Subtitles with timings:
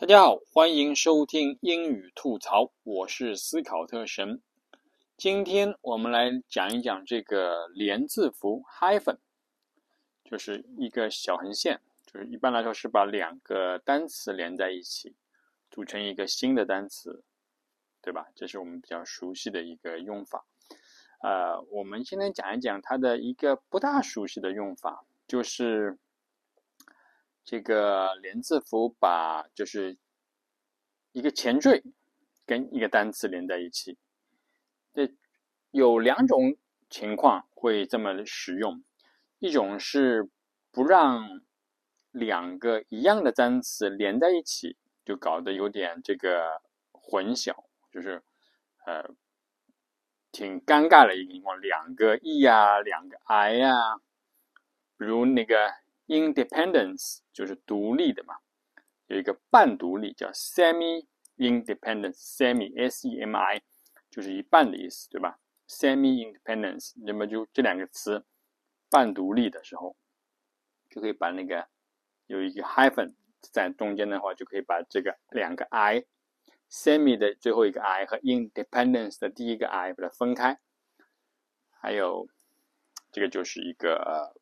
[0.00, 4.40] 大家好，欢迎收听英语吐槽，我是斯考特神。
[5.16, 9.18] 今天我们来讲一讲这个连字符 hyphen，
[10.22, 15.16] 就是一个小横线，就是一般来说是把两个单词连在一起，
[15.68, 17.24] 组成一个新的单词，
[18.00, 18.28] 对吧？
[18.36, 20.46] 这是我们比较熟悉的一个用法。
[21.24, 25.98] 呃，我们现在讲一讲它的一个不大熟悉的用法，就是。
[27.48, 29.96] 这个连字符把就是
[31.12, 31.82] 一个前缀
[32.44, 33.96] 跟一个单词连在一起，
[34.92, 35.10] 这
[35.70, 36.58] 有两种
[36.90, 38.84] 情况会这么使用，
[39.38, 40.28] 一种是
[40.70, 41.40] 不让
[42.10, 46.60] 两个一样的单词连在一起，就搞得有点这个
[46.92, 48.22] 混淆，就是
[48.84, 49.08] 呃
[50.30, 53.96] 挺尴尬的一个情况，两个 e 呀，两个 i 呀，
[54.98, 55.72] 比如那个。
[56.10, 58.34] Independence 就是独立的嘛，
[59.06, 63.62] 有一个半独立叫 semi-independence，semi s-e-m-i
[64.10, 68.26] 就是一半的意思，对吧？semi-independence，那么就这两个词
[68.90, 69.96] 半独立的时候，
[70.90, 71.68] 就可以把那个
[72.26, 80.58] 有一个 hyphen 在中间的话，就可以把这个两个 i，semi 的最后一个 i 和 independence 的第一个 i 把它分开，
[81.70, 82.28] 还有
[83.12, 84.34] 这个就是一个呃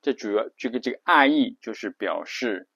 [0.00, 2.68] 这主要这个这个 r e 就是表示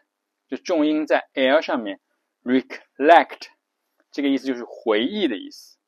[0.47, 1.99] 就重音在 l 上面
[2.43, 3.47] ，recollect
[4.11, 5.79] 这个意思就是回忆的意思。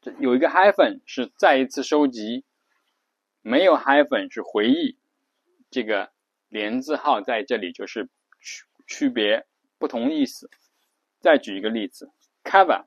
[0.00, 2.44] 这有一个 hyphen 是再一次收集，
[3.42, 4.96] 没有 hyphen 是回忆。
[5.68, 6.12] 这个
[6.46, 8.08] 连字号在这里就是
[8.40, 10.48] 区区别不同意思。
[11.18, 12.12] 再举一个例子
[12.44, 12.86] ，cover。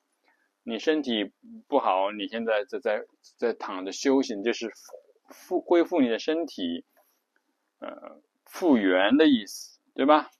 [0.64, 1.32] 你身体
[1.68, 3.04] 不好，你现在在在
[3.36, 4.72] 在躺着休息，就是
[5.28, 6.86] 复恢复你的身体，
[7.78, 10.30] 呃，复原的意思，对吧？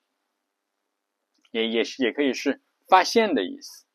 [1.55, 3.87] 也也是也可以是发现的意思，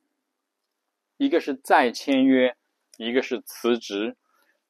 [1.18, 2.56] 一个是再签约，
[2.98, 4.16] 一个是辞职，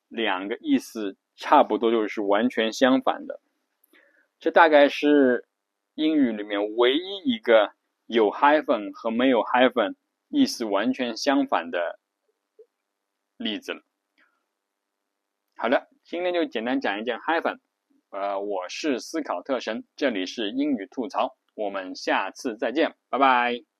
[0.08, 3.42] 两个意思差不多，就是完全相反的。
[4.40, 5.46] 这大概是
[5.96, 7.74] 英语里面唯一一个
[8.06, 9.96] 有 hyphen 和没有 hyphen
[10.30, 12.00] 意思完全相反的
[13.38, 13.82] 例子了。
[15.58, 17.60] 好的，今天就简单讲一件 hyphen。
[18.10, 21.38] 呃，我是思考特神，这里是英语吐槽。
[21.54, 23.75] 我们下次再见，拜拜。